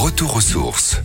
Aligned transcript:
Retour 0.00 0.36
aux 0.36 0.40
sources. 0.40 0.96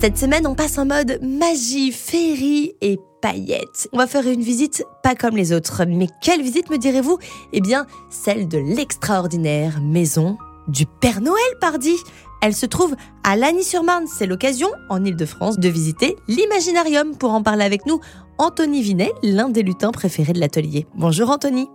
Cette 0.00 0.16
semaine, 0.16 0.46
on 0.46 0.54
passe 0.54 0.78
en 0.78 0.86
mode 0.86 1.18
magie, 1.20 1.90
féerie 1.90 2.76
et 2.80 3.00
paillettes. 3.20 3.88
On 3.92 3.98
va 3.98 4.06
faire 4.06 4.28
une 4.28 4.40
visite 4.40 4.84
pas 5.02 5.16
comme 5.16 5.36
les 5.36 5.52
autres. 5.52 5.82
Mais 5.84 6.06
quelle 6.22 6.42
visite 6.42 6.70
me 6.70 6.78
direz-vous? 6.78 7.18
Eh 7.52 7.60
bien, 7.60 7.86
celle 8.08 8.46
de 8.46 8.58
l'extraordinaire 8.58 9.80
maison 9.80 10.38
du 10.68 10.86
Père 10.86 11.20
Noël, 11.20 11.42
pardi. 11.60 11.96
Elle 12.40 12.54
se 12.54 12.66
trouve 12.66 12.94
à 13.24 13.34
Lagny-sur-Marne. 13.34 14.06
C'est 14.06 14.26
l'occasion, 14.26 14.68
en 14.88 15.04
Ile-de-France, 15.04 15.58
de 15.58 15.68
visiter 15.68 16.14
l'Imaginarium. 16.28 17.16
Pour 17.16 17.32
en 17.32 17.42
parler 17.42 17.64
avec 17.64 17.84
nous, 17.84 17.98
Anthony 18.38 18.80
Vinet, 18.80 19.12
l'un 19.24 19.48
des 19.48 19.64
lutins 19.64 19.90
préférés 19.90 20.34
de 20.34 20.40
l'atelier. 20.40 20.86
Bonjour 20.94 21.30
Anthony. 21.30 21.66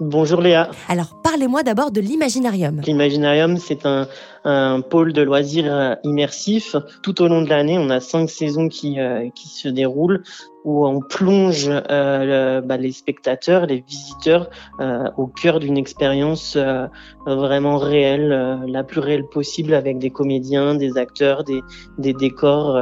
Bonjour 0.00 0.40
Léa. 0.40 0.70
Alors 0.88 1.20
parlez-moi 1.22 1.62
d'abord 1.62 1.90
de 1.90 2.00
l'Imaginarium. 2.00 2.80
L'Imaginarium, 2.80 3.56
c'est 3.56 3.86
un, 3.86 4.08
un, 4.44 4.80
pôle 4.80 5.12
de 5.12 5.22
loisirs 5.22 5.72
euh, 5.74 5.94
immersif. 6.04 6.76
Tout 7.02 7.22
au 7.22 7.28
long 7.28 7.42
de 7.42 7.48
l'année, 7.48 7.78
on 7.78 7.90
a 7.90 8.00
cinq 8.00 8.30
saisons 8.30 8.68
qui, 8.68 9.00
euh, 9.00 9.28
qui 9.34 9.48
se 9.48 9.68
déroulent 9.68 10.22
où 10.66 10.84
on 10.84 11.00
plonge 11.00 11.70
euh, 11.70 12.60
bah, 12.60 12.76
les 12.76 12.90
spectateurs, 12.90 13.66
les 13.66 13.84
visiteurs 13.86 14.50
euh, 14.80 15.08
au 15.16 15.28
cœur 15.28 15.60
d'une 15.60 15.78
expérience 15.78 16.56
euh, 16.56 16.88
vraiment 17.24 17.78
réelle, 17.78 18.64
la 18.66 18.82
plus 18.82 18.98
réelle 18.98 19.26
possible, 19.28 19.74
avec 19.74 19.98
des 19.98 20.10
comédiens, 20.10 20.74
des 20.74 20.98
acteurs, 20.98 21.44
des, 21.44 21.60
des 21.98 22.12
décors 22.12 22.78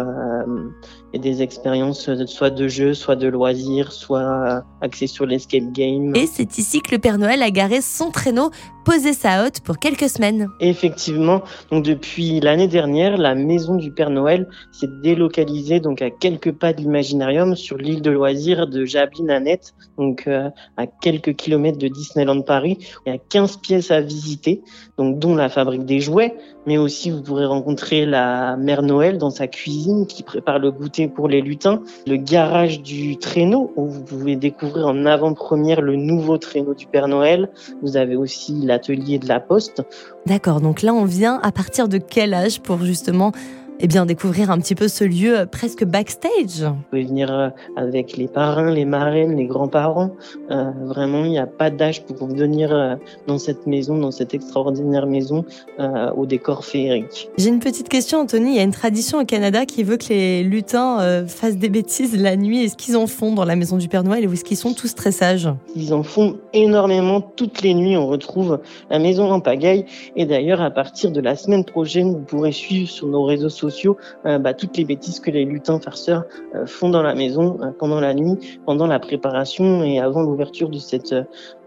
et 1.12 1.18
des 1.18 1.42
expériences 1.42 2.10
soit 2.26 2.50
de 2.50 2.68
jeu, 2.68 2.94
soit 2.94 3.16
de 3.16 3.28
loisirs, 3.28 3.92
soit 3.92 4.64
axées 4.80 5.06
sur 5.06 5.26
l'escape 5.26 5.72
game. 5.72 6.14
Et 6.16 6.26
c'est 6.26 6.58
ici 6.58 6.80
que 6.80 6.90
le 6.90 6.98
Père 6.98 7.18
Noël 7.18 7.42
a 7.42 7.50
garé 7.50 7.80
son 7.80 8.10
traîneau, 8.10 8.50
posé 8.84 9.12
sa 9.12 9.44
hotte 9.44 9.60
pour 9.60 9.78
quelques 9.78 10.08
semaines. 10.08 10.48
Effectivement, 10.60 11.42
donc 11.70 11.84
depuis 11.84 12.40
l'année 12.40 12.68
dernière, 12.68 13.16
la 13.16 13.34
maison 13.34 13.76
du 13.76 13.90
Père 13.92 14.10
Noël 14.10 14.48
s'est 14.72 14.90
délocalisée 15.02 15.80
donc 15.80 16.02
à 16.02 16.10
quelques 16.10 16.52
pas 16.52 16.72
de 16.72 16.80
l'imaginarium 16.80 17.56
sur 17.56 17.73
l'île 17.76 18.02
de 18.02 18.10
loisirs 18.10 18.66
de 18.66 18.84
Jablin-Annette, 18.84 19.74
donc 19.98 20.24
euh, 20.26 20.50
à 20.76 20.86
quelques 20.86 21.34
kilomètres 21.34 21.78
de 21.78 21.88
Disneyland 21.88 22.42
Paris. 22.42 22.78
Il 23.06 23.12
y 23.12 23.16
a 23.16 23.18
15 23.18 23.58
pièces 23.58 23.90
à 23.90 24.00
visiter, 24.00 24.62
donc 24.98 25.18
dont 25.18 25.34
la 25.34 25.48
fabrique 25.48 25.84
des 25.84 26.00
jouets, 26.00 26.34
mais 26.66 26.78
aussi 26.78 27.10
vous 27.10 27.22
pourrez 27.22 27.46
rencontrer 27.46 28.06
la 28.06 28.56
mère 28.56 28.82
Noël 28.82 29.18
dans 29.18 29.30
sa 29.30 29.46
cuisine 29.46 30.06
qui 30.06 30.22
prépare 30.22 30.58
le 30.58 30.70
goûter 30.70 31.08
pour 31.08 31.28
les 31.28 31.40
lutins, 31.40 31.82
le 32.06 32.16
garage 32.16 32.82
du 32.82 33.16
traîneau 33.18 33.72
où 33.76 33.86
vous 33.86 34.02
pouvez 34.02 34.36
découvrir 34.36 34.86
en 34.86 35.06
avant-première 35.06 35.80
le 35.80 35.96
nouveau 35.96 36.38
traîneau 36.38 36.74
du 36.74 36.86
Père 36.86 37.08
Noël. 37.08 37.50
Vous 37.82 37.96
avez 37.96 38.16
aussi 38.16 38.54
l'atelier 38.64 39.18
de 39.18 39.28
la 39.28 39.40
Poste. 39.40 39.82
D'accord, 40.26 40.60
donc 40.60 40.82
là 40.82 40.94
on 40.94 41.04
vient 41.04 41.38
à 41.42 41.52
partir 41.52 41.88
de 41.88 41.98
quel 41.98 42.34
âge 42.34 42.60
pour 42.60 42.78
justement 42.78 43.32
eh 43.80 43.86
bien, 43.86 44.06
découvrir 44.06 44.50
un 44.50 44.58
petit 44.58 44.74
peu 44.74 44.88
ce 44.88 45.04
lieu 45.04 45.40
euh, 45.40 45.46
presque 45.46 45.84
backstage. 45.84 46.62
Vous 46.62 46.76
pouvez 46.90 47.04
venir 47.04 47.32
euh, 47.32 47.48
avec 47.76 48.16
les 48.16 48.28
parrains, 48.28 48.70
les 48.70 48.84
marraines, 48.84 49.36
les 49.36 49.46
grands-parents. 49.46 50.10
Euh, 50.50 50.70
vraiment, 50.84 51.24
il 51.24 51.30
n'y 51.30 51.38
a 51.38 51.46
pas 51.46 51.70
d'âge 51.70 52.04
pour 52.04 52.28
venir 52.28 52.98
dans 53.26 53.38
cette 53.38 53.66
maison, 53.66 53.98
dans 53.98 54.10
cette 54.10 54.34
extraordinaire 54.34 55.06
maison 55.06 55.44
euh, 55.80 56.10
au 56.12 56.26
décor 56.26 56.64
féerique. 56.64 57.28
J'ai 57.36 57.48
une 57.48 57.58
petite 57.58 57.88
question, 57.88 58.20
Anthony. 58.20 58.52
Il 58.52 58.56
y 58.56 58.60
a 58.60 58.62
une 58.62 58.70
tradition 58.70 59.18
au 59.18 59.24
Canada 59.24 59.66
qui 59.66 59.82
veut 59.82 59.96
que 59.96 60.08
les 60.08 60.42
lutins 60.42 61.00
euh, 61.00 61.26
fassent 61.26 61.56
des 61.56 61.68
bêtises 61.68 62.20
la 62.20 62.36
nuit. 62.36 62.64
Est-ce 62.64 62.76
qu'ils 62.76 62.96
en 62.96 63.06
font 63.06 63.34
dans 63.34 63.44
la 63.44 63.56
maison 63.56 63.76
du 63.76 63.88
Père 63.88 64.04
Noël 64.04 64.28
ou 64.28 64.32
est-ce 64.32 64.44
qu'ils 64.44 64.56
sont 64.56 64.74
tous 64.74 64.94
très 64.94 65.12
sages? 65.12 65.48
Ils 65.74 65.92
en 65.92 66.02
font 66.02 66.38
énormément. 66.52 67.20
Toutes 67.20 67.62
les 67.62 67.74
nuits, 67.74 67.96
on 67.96 68.06
retrouve 68.06 68.60
la 68.90 68.98
maison 68.98 69.30
en 69.30 69.40
pagaille. 69.40 69.84
Et 70.16 70.26
d'ailleurs, 70.26 70.60
à 70.60 70.70
partir 70.70 71.10
de 71.10 71.20
la 71.20 71.36
semaine 71.36 71.64
prochaine, 71.64 72.12
vous 72.12 72.20
pourrez 72.20 72.52
suivre 72.52 72.88
sur 72.88 73.08
nos 73.08 73.24
réseaux 73.24 73.48
sociaux 73.48 73.63
sociaux 73.64 73.96
euh, 74.26 74.38
bah, 74.38 74.54
toutes 74.54 74.76
les 74.76 74.84
bêtises 74.84 75.20
que 75.20 75.30
les 75.30 75.44
lutins 75.44 75.80
farceurs 75.80 76.24
euh, 76.54 76.66
font 76.66 76.90
dans 76.90 77.02
la 77.02 77.14
maison 77.14 77.58
euh, 77.60 77.70
pendant 77.78 78.00
la 78.00 78.14
nuit, 78.14 78.36
pendant 78.66 78.86
la 78.86 78.98
préparation 78.98 79.82
et 79.82 80.00
avant 80.00 80.22
l'ouverture 80.22 80.68
de 80.68 80.78
cette, 80.78 81.14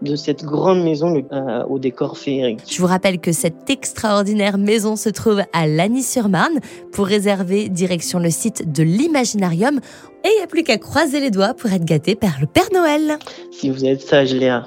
de 0.02 0.16
cette 0.16 0.44
grande 0.44 0.82
maison 0.82 1.10
le, 1.10 1.22
au 1.68 1.78
décor 1.78 2.16
féerique. 2.16 2.60
Je 2.68 2.80
vous 2.80 2.86
rappelle 2.86 3.18
que 3.18 3.32
cette 3.32 3.68
extraordinaire 3.70 4.58
maison 4.58 4.96
se 4.96 5.08
trouve 5.08 5.42
à 5.52 5.66
Lagny-sur-Marne. 5.66 6.58
Pour 6.92 7.06
réserver, 7.06 7.68
direction 7.68 8.18
le 8.18 8.30
site 8.30 8.72
de 8.72 8.82
l'Imaginarium. 8.82 9.80
Et 10.24 10.28
il 10.28 10.36
n'y 10.38 10.42
a 10.42 10.46
plus 10.46 10.62
qu'à 10.62 10.78
croiser 10.78 11.20
les 11.20 11.30
doigts 11.30 11.54
pour 11.54 11.70
être 11.72 11.84
gâté 11.84 12.14
par 12.14 12.40
le 12.40 12.46
Père 12.46 12.68
Noël. 12.74 13.18
Si 13.52 13.70
vous 13.70 13.84
êtes 13.84 14.02
sage, 14.02 14.34
Léa. 14.34 14.66